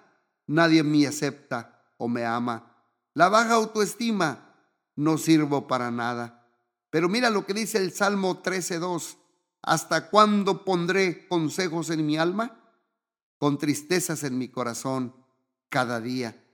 Nadie 0.46 0.82
me 0.82 1.06
acepta 1.06 1.82
o 1.96 2.08
me 2.08 2.26
ama. 2.26 2.72
La 3.14 3.28
baja 3.28 3.54
autoestima, 3.54 4.56
no 4.96 5.18
sirvo 5.18 5.66
para 5.66 5.90
nada. 5.90 6.41
Pero 6.92 7.08
mira 7.08 7.30
lo 7.30 7.46
que 7.46 7.54
dice 7.54 7.78
el 7.78 7.90
Salmo 7.90 8.42
13.2. 8.42 9.16
¿Hasta 9.62 10.10
cuándo 10.10 10.62
pondré 10.62 11.26
consejos 11.26 11.88
en 11.88 12.04
mi 12.04 12.18
alma? 12.18 12.76
Con 13.38 13.56
tristezas 13.56 14.24
en 14.24 14.36
mi 14.36 14.48
corazón 14.48 15.16
cada 15.70 16.02
día. 16.02 16.44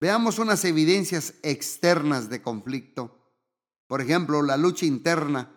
Veamos 0.00 0.38
unas 0.38 0.64
evidencias 0.64 1.34
externas 1.42 2.30
de 2.30 2.40
conflicto. 2.40 3.34
Por 3.86 4.00
ejemplo, 4.00 4.40
la 4.40 4.56
lucha 4.56 4.86
interna 4.86 5.50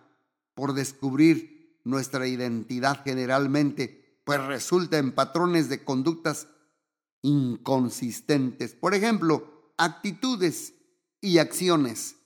por 0.53 0.73
descubrir 0.73 1.79
nuestra 1.85 2.27
identidad 2.27 3.03
generalmente 3.05 4.19
pues 4.25 4.43
resulta 4.43 4.97
en 4.97 5.13
patrones 5.13 5.69
de 5.69 5.85
conductas 5.85 6.49
inconsistentes. 7.21 8.75
Por 8.75 8.95
ejemplo, 8.95 9.71
actitudes 9.77 10.73
y 11.21 11.37
acciones 11.37 12.17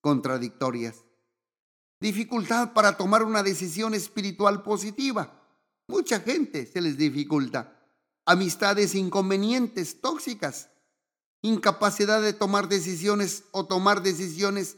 contradictorias. 0.00 1.04
Dificultad 2.00 2.72
para 2.74 2.96
tomar 2.96 3.24
una 3.24 3.42
decisión 3.42 3.92
espiritual 3.92 4.62
positiva. 4.62 5.42
Mucha 5.88 6.20
gente 6.20 6.66
se 6.66 6.80
les 6.80 6.96
dificulta. 6.96 7.76
Amistades 8.24 8.94
inconvenientes, 8.94 10.00
tóxicas. 10.00 10.70
Incapacidad 11.42 12.22
de 12.22 12.32
tomar 12.32 12.68
decisiones 12.68 13.44
o 13.50 13.66
tomar 13.66 14.02
decisiones 14.02 14.76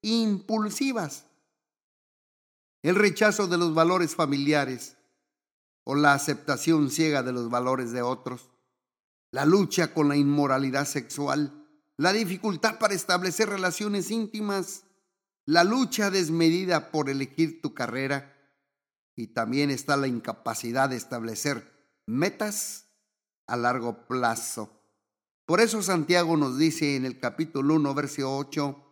impulsivas. 0.00 1.24
El 2.82 2.94
rechazo 2.94 3.46
de 3.48 3.58
los 3.58 3.74
valores 3.74 4.14
familiares 4.14 4.96
o 5.84 5.94
la 5.94 6.14
aceptación 6.14 6.90
ciega 6.90 7.22
de 7.22 7.32
los 7.32 7.50
valores 7.50 7.92
de 7.92 8.02
otros. 8.02 8.48
La 9.30 9.44
lucha 9.44 9.92
con 9.92 10.08
la 10.08 10.16
inmoralidad 10.16 10.86
sexual. 10.86 11.66
La 11.98 12.12
dificultad 12.12 12.78
para 12.78 12.94
establecer 12.94 13.48
relaciones 13.48 14.10
íntimas 14.10 14.84
la 15.44 15.64
lucha 15.64 16.10
desmedida 16.10 16.90
por 16.90 17.10
elegir 17.10 17.60
tu 17.60 17.74
carrera 17.74 18.36
y 19.16 19.28
también 19.28 19.70
está 19.70 19.96
la 19.96 20.06
incapacidad 20.06 20.88
de 20.88 20.96
establecer 20.96 21.70
metas 22.06 22.86
a 23.46 23.56
largo 23.56 24.06
plazo. 24.06 24.70
Por 25.44 25.60
eso 25.60 25.82
Santiago 25.82 26.36
nos 26.36 26.58
dice 26.58 26.96
en 26.96 27.04
el 27.04 27.18
capítulo 27.18 27.74
1, 27.74 27.94
versículo 27.94 28.36
8, 28.36 28.84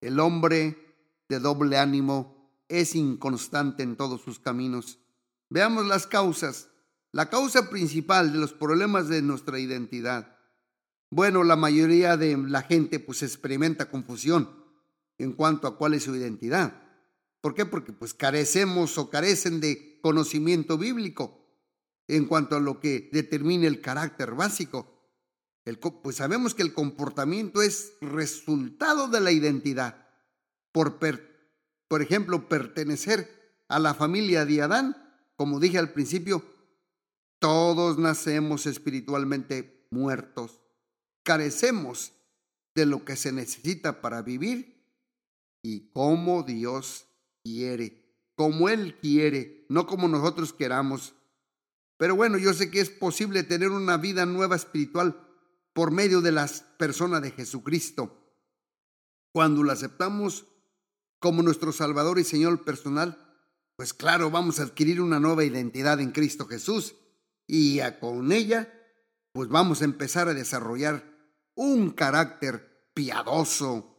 el 0.00 0.18
hombre 0.18 0.78
de 1.28 1.38
doble 1.38 1.78
ánimo 1.78 2.64
es 2.68 2.94
inconstante 2.94 3.82
en 3.82 3.96
todos 3.96 4.22
sus 4.22 4.40
caminos. 4.40 4.98
Veamos 5.50 5.86
las 5.86 6.06
causas. 6.06 6.68
La 7.12 7.28
causa 7.28 7.68
principal 7.68 8.32
de 8.32 8.38
los 8.38 8.54
problemas 8.54 9.08
de 9.08 9.20
nuestra 9.20 9.58
identidad. 9.58 10.38
Bueno, 11.10 11.44
la 11.44 11.56
mayoría 11.56 12.16
de 12.16 12.38
la 12.38 12.62
gente 12.62 12.98
pues 12.98 13.22
experimenta 13.22 13.90
confusión 13.90 14.61
en 15.22 15.32
cuanto 15.34 15.68
a 15.68 15.76
cuál 15.78 15.94
es 15.94 16.02
su 16.02 16.16
identidad. 16.16 16.82
¿Por 17.40 17.54
qué? 17.54 17.64
Porque 17.64 17.92
pues 17.92 18.12
carecemos 18.12 18.98
o 18.98 19.08
carecen 19.08 19.60
de 19.60 20.00
conocimiento 20.02 20.76
bíblico 20.78 21.46
en 22.08 22.26
cuanto 22.26 22.56
a 22.56 22.60
lo 22.60 22.80
que 22.80 23.08
determina 23.12 23.68
el 23.68 23.80
carácter 23.80 24.32
básico. 24.34 24.88
Pues 26.02 26.16
sabemos 26.16 26.56
que 26.56 26.62
el 26.62 26.74
comportamiento 26.74 27.62
es 27.62 27.92
resultado 28.00 29.06
de 29.06 29.20
la 29.20 29.30
identidad. 29.30 30.08
Por 30.72 32.02
ejemplo, 32.02 32.48
pertenecer 32.48 33.62
a 33.68 33.78
la 33.78 33.94
familia 33.94 34.44
de 34.44 34.60
Adán, 34.60 34.96
como 35.36 35.60
dije 35.60 35.78
al 35.78 35.92
principio, 35.92 36.44
todos 37.38 37.96
nacemos 37.96 38.66
espiritualmente 38.66 39.86
muertos. 39.92 40.60
Carecemos 41.22 42.12
de 42.74 42.86
lo 42.86 43.04
que 43.04 43.14
se 43.14 43.30
necesita 43.30 44.00
para 44.00 44.22
vivir 44.22 44.71
y 45.62 45.90
como 45.90 46.42
Dios 46.42 47.06
quiere, 47.42 48.02
como 48.34 48.68
Él 48.68 48.98
quiere, 49.00 49.66
no 49.68 49.86
como 49.86 50.08
nosotros 50.08 50.52
queramos. 50.52 51.14
Pero 51.96 52.16
bueno, 52.16 52.36
yo 52.36 52.52
sé 52.52 52.70
que 52.70 52.80
es 52.80 52.90
posible 52.90 53.44
tener 53.44 53.70
una 53.70 53.96
vida 53.96 54.26
nueva 54.26 54.56
espiritual 54.56 55.28
por 55.72 55.90
medio 55.90 56.20
de 56.20 56.32
la 56.32 56.50
persona 56.76 57.20
de 57.20 57.30
Jesucristo. 57.30 58.18
Cuando 59.32 59.62
lo 59.62 59.72
aceptamos 59.72 60.46
como 61.18 61.42
nuestro 61.42 61.72
Salvador 61.72 62.18
y 62.18 62.24
Señor 62.24 62.64
personal, 62.64 63.16
pues 63.76 63.94
claro, 63.94 64.30
vamos 64.30 64.60
a 64.60 64.64
adquirir 64.64 65.00
una 65.00 65.20
nueva 65.20 65.44
identidad 65.44 66.00
en 66.00 66.10
Cristo 66.10 66.46
Jesús 66.46 66.96
y 67.46 67.80
con 68.00 68.32
ella, 68.32 68.72
pues 69.32 69.48
vamos 69.48 69.80
a 69.80 69.84
empezar 69.84 70.28
a 70.28 70.34
desarrollar 70.34 71.04
un 71.54 71.90
carácter 71.90 72.90
piadoso, 72.94 73.91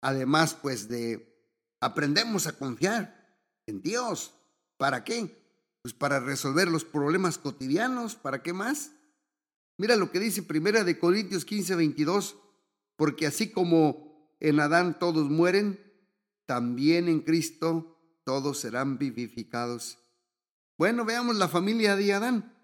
Además, 0.00 0.54
pues 0.54 0.88
de 0.88 1.36
aprendemos 1.80 2.46
a 2.46 2.56
confiar 2.58 3.38
en 3.66 3.82
Dios. 3.82 4.34
¿Para 4.76 5.04
qué? 5.04 5.44
Pues 5.82 5.94
para 5.94 6.20
resolver 6.20 6.68
los 6.68 6.84
problemas 6.84 7.38
cotidianos. 7.38 8.14
¿Para 8.14 8.42
qué 8.42 8.52
más? 8.52 8.92
Mira 9.78 9.96
lo 9.96 10.10
que 10.10 10.20
dice 10.20 10.42
Primera 10.42 10.84
de 10.84 10.98
Corintios 10.98 11.44
15, 11.44 11.74
22. 11.76 12.36
Porque 12.96 13.26
así 13.26 13.50
como 13.50 14.34
en 14.40 14.60
Adán 14.60 14.98
todos 14.98 15.28
mueren, 15.30 15.80
también 16.46 17.08
en 17.08 17.20
Cristo 17.20 17.96
todos 18.24 18.58
serán 18.58 18.98
vivificados. 18.98 19.98
Bueno, 20.78 21.04
veamos 21.04 21.36
la 21.36 21.48
familia 21.48 21.96
de 21.96 22.12
Adán, 22.12 22.54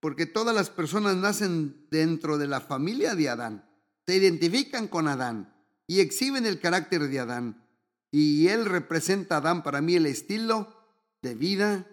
porque 0.00 0.26
todas 0.26 0.54
las 0.54 0.68
personas 0.68 1.16
nacen 1.16 1.86
dentro 1.90 2.38
de 2.38 2.46
la 2.46 2.60
familia 2.60 3.14
de 3.14 3.28
Adán, 3.28 3.68
se 4.06 4.16
identifican 4.16 4.88
con 4.88 5.08
Adán 5.08 5.54
y 5.86 6.00
exhiben 6.00 6.46
el 6.46 6.60
carácter 6.60 7.08
de 7.08 7.20
Adán. 7.20 7.66
Y 8.10 8.48
él 8.48 8.66
representa 8.66 9.36
a 9.36 9.38
Adán 9.38 9.62
para 9.62 9.80
mí 9.80 9.94
el 9.94 10.06
estilo 10.06 10.76
de 11.22 11.34
vida 11.34 11.86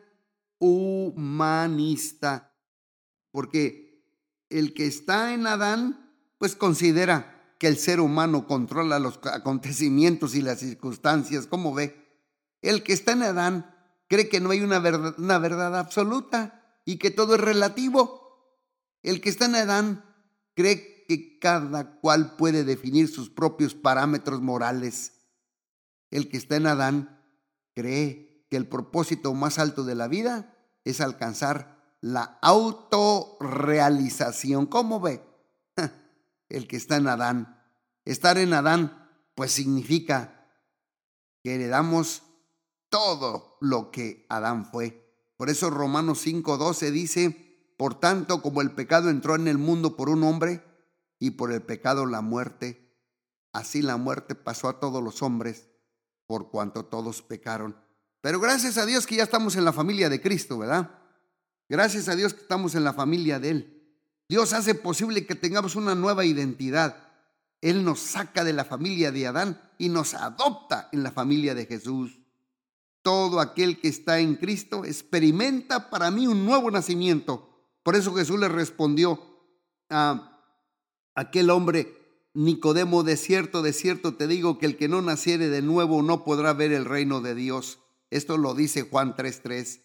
humanista. 0.59 2.53
Porque 3.31 4.03
el 4.49 4.73
que 4.73 4.87
está 4.87 5.33
en 5.33 5.47
Adán, 5.47 6.13
pues 6.37 6.55
considera 6.55 7.53
que 7.57 7.67
el 7.67 7.77
ser 7.77 7.99
humano 7.99 8.47
controla 8.47 8.99
los 8.99 9.19
acontecimientos 9.23 10.35
y 10.35 10.41
las 10.41 10.59
circunstancias, 10.59 11.47
como 11.47 11.73
ve. 11.73 12.07
El 12.61 12.83
que 12.83 12.93
está 12.93 13.13
en 13.13 13.23
Adán 13.23 13.75
cree 14.07 14.27
que 14.27 14.39
no 14.39 14.49
hay 14.49 14.61
una 14.61 14.79
verdad, 14.79 15.15
una 15.17 15.37
verdad 15.39 15.77
absoluta 15.77 16.81
y 16.83 16.97
que 16.97 17.11
todo 17.11 17.35
es 17.35 17.41
relativo. 17.41 18.19
El 19.03 19.21
que 19.21 19.29
está 19.29 19.45
en 19.45 19.55
Adán 19.55 20.05
cree 20.55 20.98
que 21.09 21.39
cada 21.39 21.99
cual 22.01 22.35
puede 22.35 22.63
definir 22.63 23.07
sus 23.07 23.31
propios 23.31 23.73
parámetros 23.73 24.43
morales. 24.43 25.23
El 26.11 26.29
que 26.29 26.37
está 26.37 26.55
en 26.55 26.67
Adán 26.67 27.19
cree 27.73 28.45
que 28.47 28.57
el 28.57 28.67
propósito 28.67 29.33
más 29.33 29.57
alto 29.57 29.83
de 29.83 29.95
la 29.95 30.07
vida 30.07 30.55
es 30.83 31.01
alcanzar 31.01 31.95
la 31.99 32.37
autorrealización. 32.43 34.67
¿Cómo 34.67 34.99
ve? 34.99 35.23
El 36.47 36.67
que 36.67 36.77
está 36.77 36.97
en 36.97 37.07
Adán. 37.07 37.59
Estar 38.05 38.37
en 38.37 38.53
Adán, 38.53 39.09
pues 39.33 39.51
significa 39.51 40.47
que 41.41 41.55
heredamos 41.55 42.21
todo 42.89 43.57
lo 43.61 43.89
que 43.89 44.27
Adán 44.29 44.67
fue. 44.67 45.11
Por 45.37 45.49
eso 45.49 45.71
Romanos 45.71 46.23
5:12 46.23 46.91
dice, 46.91 47.49
por 47.79 47.99
tanto, 47.99 48.43
como 48.43 48.61
el 48.61 48.75
pecado 48.75 49.09
entró 49.09 49.33
en 49.33 49.47
el 49.47 49.57
mundo 49.57 49.95
por 49.95 50.09
un 50.09 50.23
hombre, 50.23 50.68
y 51.19 51.31
por 51.31 51.51
el 51.51 51.61
pecado 51.61 52.05
la 52.05 52.21
muerte. 52.21 52.95
Así 53.51 53.81
la 53.81 53.97
muerte 53.97 54.35
pasó 54.35 54.69
a 54.69 54.79
todos 54.79 55.03
los 55.03 55.21
hombres, 55.21 55.69
por 56.25 56.49
cuanto 56.49 56.85
todos 56.85 57.21
pecaron. 57.21 57.75
Pero 58.21 58.39
gracias 58.39 58.77
a 58.77 58.85
Dios 58.85 59.05
que 59.05 59.15
ya 59.15 59.23
estamos 59.23 59.55
en 59.55 59.65
la 59.65 59.73
familia 59.73 60.09
de 60.09 60.21
Cristo, 60.21 60.57
¿verdad? 60.57 60.91
Gracias 61.67 62.09
a 62.09 62.15
Dios 62.15 62.33
que 62.33 62.41
estamos 62.41 62.75
en 62.75 62.83
la 62.83 62.93
familia 62.93 63.39
de 63.39 63.49
Él. 63.49 63.79
Dios 64.27 64.53
hace 64.53 64.75
posible 64.75 65.25
que 65.25 65.35
tengamos 65.35 65.75
una 65.75 65.95
nueva 65.95 66.25
identidad. 66.25 67.09
Él 67.61 67.83
nos 67.83 67.99
saca 67.99 68.43
de 68.43 68.53
la 68.53 68.63
familia 68.63 69.11
de 69.11 69.27
Adán 69.27 69.61
y 69.77 69.89
nos 69.89 70.13
adopta 70.13 70.89
en 70.91 71.03
la 71.03 71.11
familia 71.11 71.55
de 71.55 71.65
Jesús. 71.65 72.19
Todo 73.01 73.39
aquel 73.39 73.79
que 73.79 73.87
está 73.87 74.19
en 74.19 74.35
Cristo 74.35 74.85
experimenta 74.85 75.89
para 75.89 76.11
mí 76.11 76.27
un 76.27 76.45
nuevo 76.45 76.69
nacimiento. 76.69 77.49
Por 77.81 77.95
eso 77.95 78.13
Jesús 78.13 78.39
le 78.39 78.49
respondió 78.49 79.19
a 79.89 80.28
aquel 81.15 81.49
hombre, 81.49 81.99
Nicodemo, 82.33 83.03
de 83.03 83.17
cierto, 83.17 83.61
de 83.61 83.73
cierto 83.73 84.13
te 84.15 84.27
digo 84.27 84.59
que 84.59 84.65
el 84.65 84.77
que 84.77 84.87
no 84.87 85.01
naciere 85.01 85.49
de 85.49 85.61
nuevo 85.61 86.03
no 86.03 86.23
podrá 86.23 86.53
ver 86.53 86.71
el 86.71 86.85
reino 86.85 87.21
de 87.21 87.35
Dios. 87.35 87.79
Esto 88.11 88.37
lo 88.37 88.53
dice 88.53 88.83
Juan 88.83 89.15
3:3. 89.15 89.81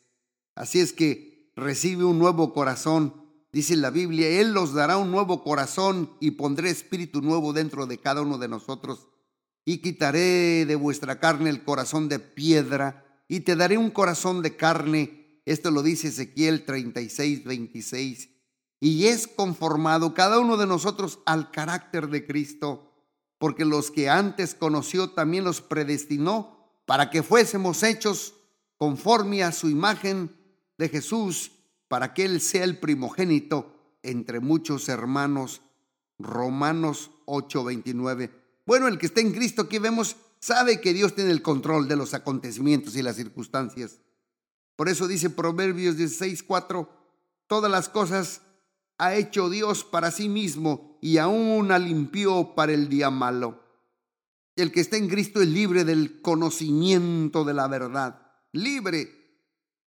Así 0.54 0.80
es 0.80 0.92
que 0.92 1.50
recibe 1.56 2.04
un 2.04 2.18
nuevo 2.18 2.52
corazón. 2.52 3.24
Dice 3.52 3.76
la 3.76 3.90
Biblia, 3.90 4.28
Él 4.28 4.52
los 4.52 4.74
dará 4.74 4.98
un 4.98 5.10
nuevo 5.10 5.42
corazón 5.42 6.10
y 6.20 6.32
pondré 6.32 6.70
espíritu 6.70 7.22
nuevo 7.22 7.52
dentro 7.52 7.86
de 7.86 7.98
cada 7.98 8.22
uno 8.22 8.38
de 8.38 8.48
nosotros. 8.48 9.08
Y 9.64 9.78
quitaré 9.78 10.66
de 10.66 10.76
vuestra 10.76 11.20
carne 11.20 11.50
el 11.50 11.64
corazón 11.64 12.08
de 12.08 12.18
piedra 12.18 13.22
y 13.26 13.40
te 13.40 13.56
daré 13.56 13.78
un 13.78 13.90
corazón 13.90 14.42
de 14.42 14.56
carne. 14.56 15.40
Esto 15.46 15.70
lo 15.70 15.82
dice 15.82 16.08
Ezequiel 16.08 16.64
36, 16.64 17.44
26 17.44 18.33
y 18.84 19.06
es 19.06 19.26
conformado 19.26 20.12
cada 20.12 20.38
uno 20.38 20.58
de 20.58 20.66
nosotros 20.66 21.20
al 21.24 21.50
carácter 21.50 22.08
de 22.08 22.26
Cristo, 22.26 22.92
porque 23.38 23.64
los 23.64 23.90
que 23.90 24.10
antes 24.10 24.54
conoció 24.54 25.08
también 25.08 25.44
los 25.44 25.62
predestinó 25.62 26.68
para 26.84 27.08
que 27.08 27.22
fuésemos 27.22 27.82
hechos 27.82 28.34
conforme 28.76 29.42
a 29.42 29.52
su 29.52 29.70
imagen 29.70 30.36
de 30.76 30.90
Jesús, 30.90 31.52
para 31.88 32.12
que 32.12 32.26
Él 32.26 32.42
sea 32.42 32.64
el 32.64 32.78
primogénito 32.78 33.74
entre 34.02 34.40
muchos 34.40 34.90
hermanos. 34.90 35.62
Romanos 36.18 37.10
8:29. 37.24 38.32
Bueno, 38.66 38.86
el 38.86 38.98
que 38.98 39.06
está 39.06 39.22
en 39.22 39.32
Cristo 39.32 39.62
aquí 39.62 39.78
vemos, 39.78 40.16
sabe 40.40 40.82
que 40.82 40.92
Dios 40.92 41.14
tiene 41.14 41.30
el 41.30 41.40
control 41.40 41.88
de 41.88 41.96
los 41.96 42.12
acontecimientos 42.12 42.96
y 42.96 43.02
las 43.02 43.16
circunstancias. 43.16 44.00
Por 44.76 44.90
eso 44.90 45.08
dice 45.08 45.30
Proverbios 45.30 45.96
16:4 45.96 46.86
todas 47.46 47.70
las 47.70 47.88
cosas 47.88 48.42
ha 48.98 49.14
hecho 49.14 49.50
Dios 49.50 49.84
para 49.84 50.10
sí 50.10 50.28
mismo 50.28 50.98
y 51.00 51.18
aún 51.18 51.68
limpió 51.68 52.54
para 52.54 52.72
el 52.72 52.88
día 52.88 53.10
malo. 53.10 53.62
El 54.56 54.70
que 54.70 54.80
está 54.80 54.96
en 54.96 55.08
Cristo 55.08 55.42
es 55.42 55.48
libre 55.48 55.84
del 55.84 56.22
conocimiento 56.22 57.44
de 57.44 57.54
la 57.54 57.66
verdad. 57.66 58.20
Libre. 58.52 59.22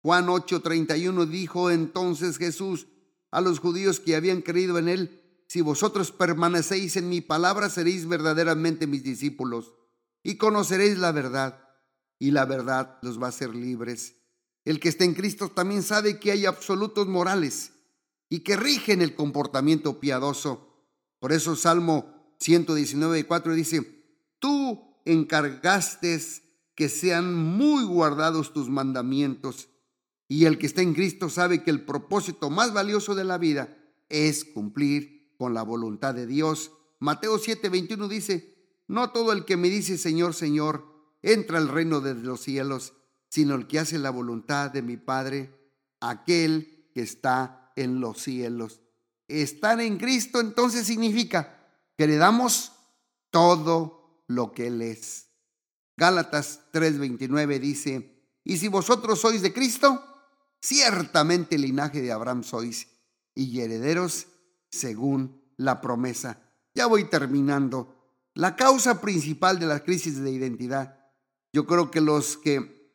Juan 0.02 0.26
8:31 0.26 1.26
dijo 1.26 1.70
entonces 1.70 2.38
Jesús 2.38 2.86
a 3.30 3.40
los 3.40 3.60
judíos 3.60 4.00
que 4.00 4.16
habían 4.16 4.42
creído 4.42 4.78
en 4.78 4.88
él, 4.88 5.22
si 5.48 5.60
vosotros 5.60 6.12
permanecéis 6.12 6.96
en 6.96 7.08
mi 7.08 7.20
palabra, 7.20 7.70
seréis 7.70 8.06
verdaderamente 8.06 8.86
mis 8.86 9.02
discípulos 9.02 9.72
y 10.22 10.36
conoceréis 10.36 10.98
la 10.98 11.12
verdad, 11.12 11.68
y 12.18 12.30
la 12.30 12.44
verdad 12.44 12.98
los 13.02 13.20
va 13.20 13.26
a 13.26 13.30
hacer 13.30 13.54
libres. 13.54 14.16
El 14.64 14.78
que 14.78 14.88
está 14.88 15.04
en 15.04 15.14
Cristo 15.14 15.48
también 15.48 15.82
sabe 15.82 16.20
que 16.20 16.30
hay 16.30 16.46
absolutos 16.46 17.08
morales 17.08 17.71
y 18.32 18.40
que 18.40 18.56
rigen 18.56 19.02
el 19.02 19.14
comportamiento 19.14 20.00
piadoso. 20.00 20.66
Por 21.18 21.32
eso 21.32 21.54
Salmo 21.54 22.34
119, 22.40 23.26
4 23.26 23.52
dice, 23.52 24.06
tú 24.38 25.02
encargaste 25.04 26.18
que 26.74 26.88
sean 26.88 27.34
muy 27.34 27.84
guardados 27.84 28.54
tus 28.54 28.70
mandamientos. 28.70 29.68
Y 30.28 30.46
el 30.46 30.56
que 30.56 30.64
está 30.64 30.80
en 30.80 30.94
Cristo 30.94 31.28
sabe 31.28 31.62
que 31.62 31.70
el 31.70 31.84
propósito 31.84 32.48
más 32.48 32.72
valioso 32.72 33.14
de 33.14 33.24
la 33.24 33.36
vida 33.36 33.76
es 34.08 34.46
cumplir 34.46 35.34
con 35.36 35.52
la 35.52 35.62
voluntad 35.62 36.14
de 36.14 36.26
Dios. 36.26 36.72
Mateo 37.00 37.36
7, 37.36 37.68
21 37.68 38.08
dice, 38.08 38.56
no 38.88 39.10
todo 39.10 39.32
el 39.32 39.44
que 39.44 39.58
me 39.58 39.68
dice 39.68 39.98
Señor, 39.98 40.32
Señor, 40.32 40.86
entra 41.20 41.58
al 41.58 41.68
reino 41.68 42.00
de 42.00 42.14
los 42.14 42.40
cielos, 42.40 42.94
sino 43.28 43.56
el 43.56 43.66
que 43.66 43.78
hace 43.78 43.98
la 43.98 44.08
voluntad 44.08 44.70
de 44.70 44.80
mi 44.80 44.96
Padre, 44.96 45.54
aquel 46.00 46.88
que 46.94 47.02
está 47.02 47.61
en 47.76 48.00
los 48.00 48.22
cielos. 48.22 48.80
Estar 49.28 49.80
en 49.80 49.98
Cristo 49.98 50.40
entonces 50.40 50.86
significa 50.86 51.68
que 51.96 52.06
le 52.06 52.16
damos 52.16 52.72
todo 53.30 54.24
lo 54.26 54.52
que 54.52 54.66
Él 54.68 54.82
es. 54.82 55.28
Gálatas 55.96 56.60
3:29 56.72 57.58
dice, 57.60 58.12
y 58.44 58.56
si 58.58 58.68
vosotros 58.68 59.20
sois 59.20 59.42
de 59.42 59.52
Cristo, 59.52 60.04
ciertamente 60.60 61.58
linaje 61.58 62.00
de 62.00 62.12
Abraham 62.12 62.42
sois 62.42 62.88
y 63.34 63.60
herederos 63.60 64.26
según 64.70 65.42
la 65.56 65.80
promesa. 65.80 66.40
Ya 66.74 66.86
voy 66.86 67.04
terminando. 67.04 67.96
La 68.34 68.56
causa 68.56 69.00
principal 69.00 69.58
de 69.58 69.66
la 69.66 69.84
crisis 69.84 70.18
de 70.18 70.30
identidad, 70.30 70.98
yo 71.52 71.66
creo 71.66 71.90
que 71.90 72.00
los 72.00 72.38
que 72.38 72.90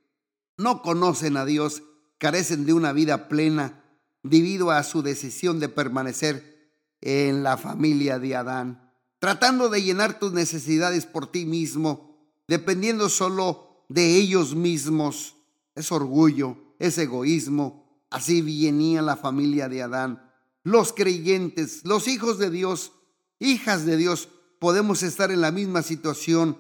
no 0.58 0.82
conocen 0.82 1.38
a 1.38 1.46
Dios, 1.46 1.84
carecen 2.18 2.66
de 2.66 2.74
una 2.74 2.92
vida 2.92 3.28
plena 3.28 3.84
debido 4.30 4.72
a 4.72 4.84
su 4.84 5.02
decisión 5.02 5.60
de 5.60 5.70
permanecer 5.70 6.72
en 7.02 7.44
la 7.44 7.58
familia 7.58 8.20
de 8.20 8.36
Adán, 8.36 8.92
tratando 9.20 9.70
de 9.70 9.82
llenar 9.84 10.20
tus 10.20 10.34
necesidades 10.34 11.06
por 11.06 11.32
ti 11.32 11.46
mismo, 11.46 12.18
dependiendo 12.48 13.10
solo 13.10 13.86
de 13.90 14.16
ellos 14.18 14.56
mismos. 14.56 15.36
Es 15.76 15.92
orgullo, 15.92 16.58
es 16.80 16.98
egoísmo. 16.98 18.06
Así 18.10 18.42
venía 18.42 19.02
la 19.02 19.18
familia 19.18 19.70
de 19.70 19.84
Adán. 19.84 20.32
Los 20.64 20.94
creyentes, 20.94 21.82
los 21.84 22.08
hijos 22.08 22.40
de 22.40 22.50
Dios, 22.50 22.94
hijas 23.40 23.86
de 23.86 23.98
Dios, 23.98 24.30
podemos 24.60 25.04
estar 25.04 25.32
en 25.32 25.42
la 25.42 25.52
misma 25.52 25.82
situación 25.82 26.58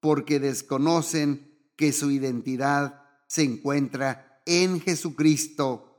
porque 0.00 0.40
desconocen 0.40 1.52
que 1.76 1.92
su 1.92 2.10
identidad 2.10 3.02
se 3.26 3.42
encuentra 3.42 4.40
en 4.46 4.80
Jesucristo. 4.80 5.95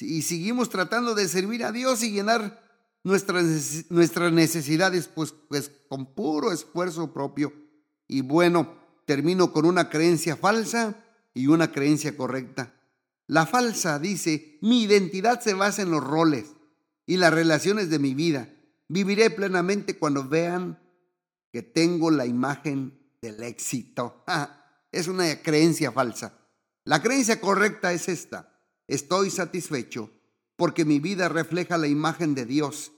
Y 0.00 0.22
seguimos 0.22 0.70
tratando 0.70 1.14
de 1.14 1.28
servir 1.28 1.64
a 1.64 1.72
Dios 1.72 2.02
y 2.02 2.12
llenar 2.12 2.62
nuestras, 3.04 3.90
nuestras 3.90 4.32
necesidades 4.32 5.08
pues, 5.08 5.34
pues 5.48 5.70
con 5.88 6.14
puro 6.14 6.52
esfuerzo 6.52 7.12
propio. 7.12 7.52
Y 8.08 8.22
bueno, 8.22 8.74
termino 9.04 9.52
con 9.52 9.66
una 9.66 9.90
creencia 9.90 10.36
falsa 10.36 10.96
y 11.34 11.46
una 11.46 11.72
creencia 11.72 12.16
correcta. 12.16 12.74
La 13.26 13.46
falsa 13.46 13.98
dice, 13.98 14.58
mi 14.60 14.82
identidad 14.82 15.40
se 15.40 15.54
basa 15.54 15.82
en 15.82 15.90
los 15.90 16.02
roles 16.02 16.46
y 17.06 17.16
las 17.16 17.32
relaciones 17.32 17.90
de 17.90 17.98
mi 17.98 18.14
vida. 18.14 18.48
Viviré 18.88 19.30
plenamente 19.30 19.98
cuando 19.98 20.28
vean 20.28 20.78
que 21.50 21.62
tengo 21.62 22.10
la 22.10 22.26
imagen 22.26 22.98
del 23.20 23.42
éxito. 23.42 24.24
es 24.92 25.08
una 25.08 25.40
creencia 25.42 25.92
falsa. 25.92 26.38
La 26.84 27.00
creencia 27.02 27.40
correcta 27.40 27.92
es 27.92 28.08
esta. 28.08 28.51
Estoy 28.88 29.30
satisfecho 29.30 30.10
porque 30.56 30.84
mi 30.84 31.00
vida 31.00 31.28
refleja 31.28 31.78
la 31.78 31.88
imagen 31.88 32.34
de 32.34 32.46
Dios 32.46 32.92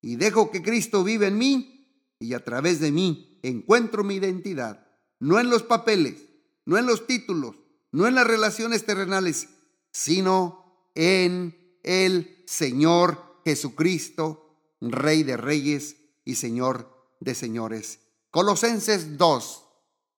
y 0.00 0.16
dejo 0.16 0.50
que 0.50 0.62
Cristo 0.62 1.04
vive 1.04 1.28
en 1.28 1.38
mí 1.38 2.14
y 2.18 2.34
a 2.34 2.44
través 2.44 2.80
de 2.80 2.92
mí 2.92 3.38
encuentro 3.42 4.04
mi 4.04 4.16
identidad, 4.16 4.86
no 5.20 5.38
en 5.38 5.50
los 5.50 5.62
papeles, 5.62 6.28
no 6.64 6.78
en 6.78 6.86
los 6.86 7.06
títulos, 7.06 7.56
no 7.92 8.06
en 8.06 8.14
las 8.14 8.26
relaciones 8.26 8.84
terrenales, 8.84 9.48
sino 9.90 10.90
en 10.94 11.78
el 11.82 12.44
Señor 12.46 13.40
Jesucristo, 13.44 14.76
Rey 14.80 15.22
de 15.22 15.36
Reyes 15.36 15.96
y 16.24 16.34
Señor 16.34 17.16
de 17.20 17.34
Señores. 17.34 18.00
Colosenses 18.30 19.16
2, 19.16 19.64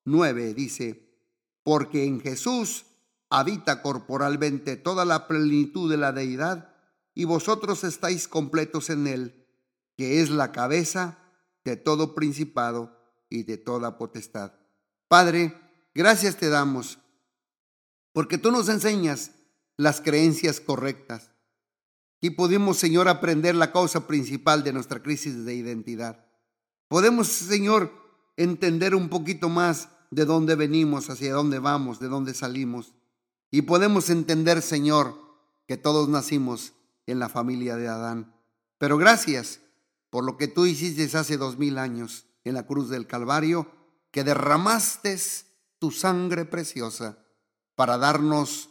9 0.07 0.55
dice, 0.55 1.09
porque 1.63 2.05
en 2.05 2.21
Jesús 2.21 2.87
habita 3.31 3.81
corporalmente 3.81 4.77
toda 4.77 5.05
la 5.05 5.27
plenitud 5.29 5.91
de 5.91 5.97
la 5.97 6.13
deidad, 6.13 6.75
y 7.15 7.25
vosotros 7.25 7.85
estáis 7.85 8.29
completos 8.29 8.91
en 8.91 9.07
él, 9.07 9.47
que 9.97 10.21
es 10.21 10.31
la 10.31 10.53
cabeza 10.53 11.19
de 11.65 11.77
todo 11.77 12.15
principado 12.15 12.97
y 13.29 13.45
de 13.45 13.57
toda 13.57 13.99
potestad. 13.99 14.53
Padre, 15.09 15.57
gracias 15.95 16.37
te 16.37 16.49
damos, 16.49 16.99
porque 18.13 18.39
tú 18.39 18.51
nos 18.51 18.69
enseñas 18.69 19.33
las 19.77 20.01
creencias 20.01 20.61
correctas. 20.61 21.31
Y 22.21 22.31
podemos, 22.31 22.77
Señor, 22.77 23.09
aprender 23.09 23.55
la 23.55 23.73
causa 23.73 24.07
principal 24.07 24.63
de 24.63 24.73
nuestra 24.73 25.03
crisis 25.03 25.45
de 25.45 25.55
identidad. 25.55 26.27
Podemos, 26.89 27.29
Señor, 27.29 27.93
entender 28.37 28.95
un 28.95 29.09
poquito 29.09 29.49
más 29.49 29.89
de 30.11 30.25
dónde 30.25 30.55
venimos, 30.55 31.09
hacia 31.09 31.33
dónde 31.33 31.59
vamos, 31.61 31.99
de 31.99 32.09
dónde 32.09 32.35
salimos. 32.35 32.95
Y 33.51 33.63
podemos 33.63 34.11
entender, 34.11 34.63
Señor, 34.63 35.15
que 35.67 35.77
todos 35.77 36.09
nacimos 36.09 36.73
en 37.07 37.19
la 37.19 37.29
familia 37.29 37.77
de 37.77 37.89
Adán. 37.89 38.35
Pero 38.79 38.97
gracias 38.97 39.61
por 40.09 40.25
lo 40.25 40.37
que 40.37 40.49
tú 40.49 40.67
hiciste 40.67 41.17
hace 41.17 41.37
dos 41.37 41.59
mil 41.59 41.79
años 41.79 42.27
en 42.45 42.55
la 42.55 42.67
cruz 42.67 42.89
del 42.89 43.07
Calvario, 43.07 43.71
que 44.11 44.25
derramaste 44.25 45.19
tu 45.79 45.91
sangre 45.91 46.45
preciosa 46.45 47.19
para 47.75 47.99
darnos 47.99 48.71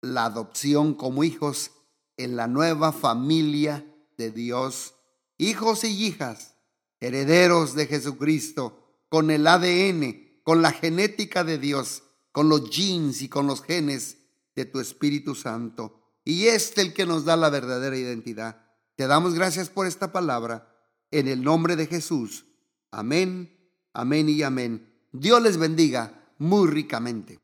la 0.00 0.26
adopción 0.26 0.94
como 0.94 1.24
hijos 1.24 1.72
en 2.16 2.36
la 2.36 2.46
nueva 2.46 2.92
familia 2.92 3.84
de 4.16 4.30
Dios, 4.30 4.94
hijos 5.38 5.84
y 5.84 6.06
hijas, 6.06 6.54
herederos 7.00 7.74
de 7.74 7.86
Jesucristo, 7.86 9.04
con 9.08 9.30
el 9.30 9.46
ADN, 9.46 10.40
con 10.42 10.62
la 10.62 10.72
genética 10.72 11.44
de 11.44 11.58
Dios 11.58 12.03
con 12.34 12.48
los 12.48 12.68
genes 12.68 13.22
y 13.22 13.28
con 13.28 13.46
los 13.46 13.62
genes 13.62 14.18
de 14.56 14.64
tu 14.64 14.80
Espíritu 14.80 15.36
Santo. 15.36 16.18
Y 16.24 16.46
este 16.46 16.82
el 16.82 16.92
que 16.92 17.06
nos 17.06 17.24
da 17.24 17.36
la 17.36 17.48
verdadera 17.48 17.96
identidad. 17.96 18.72
Te 18.96 19.06
damos 19.06 19.34
gracias 19.34 19.70
por 19.70 19.86
esta 19.86 20.10
palabra. 20.10 20.68
En 21.12 21.28
el 21.28 21.44
nombre 21.44 21.76
de 21.76 21.86
Jesús. 21.86 22.44
Amén, 22.90 23.56
amén 23.92 24.28
y 24.28 24.42
amén. 24.42 24.84
Dios 25.12 25.40
les 25.42 25.58
bendiga 25.58 26.34
muy 26.38 26.68
ricamente. 26.68 27.38